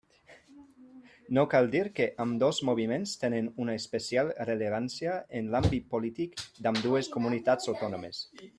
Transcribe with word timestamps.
No 1.37 1.43
cal 1.51 1.67
dir 1.75 1.81
que 1.99 2.07
ambdós 2.25 2.61
moviments 2.69 3.13
tenen 3.25 3.51
una 3.65 3.75
especial 3.81 4.31
rellevància 4.51 5.19
en 5.41 5.55
l'àmbit 5.57 5.87
polític 5.95 6.43
d'ambdues 6.67 7.13
comunitats 7.19 7.75
autònomes. 7.75 8.25